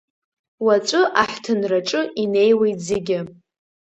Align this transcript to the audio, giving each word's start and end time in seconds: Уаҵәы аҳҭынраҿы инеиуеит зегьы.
Уаҵәы 0.65 1.01
аҳҭынраҿы 1.21 2.01
инеиуеит 2.23 2.79
зегьы. 2.87 3.19